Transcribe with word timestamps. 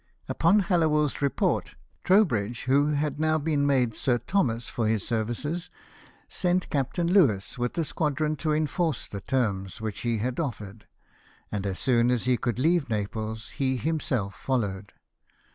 Upon 0.27 0.61
Hallowell's 0.61 1.21
report, 1.21 1.75
Trowbridge, 2.03 2.63
who 2.63 2.93
had 2.93 3.19
now 3.19 3.37
been 3.37 3.67
made 3.67 3.93
Sir 3.93 4.17
Thomas 4.17 4.67
for 4.67 4.87
his 4.87 5.07
services, 5.07 5.69
sent 6.27 6.71
Captain 6.71 7.05
Louis, 7.13 7.55
with 7.59 7.77
a 7.77 7.85
squadron, 7.85 8.35
to 8.37 8.51
enforce 8.51 9.07
the 9.07 9.21
terms 9.21 9.79
which 9.79 9.99
he 10.01 10.17
had 10.17 10.39
offered, 10.39 10.87
and 11.51 11.67
as 11.67 11.77
soon 11.77 12.09
as 12.09 12.23
he 12.25 12.35
could 12.35 12.57
leave 12.57 12.89
Naples 12.89 13.49
he 13.49 13.77
himself 13.77 14.33
followed. 14.33 14.93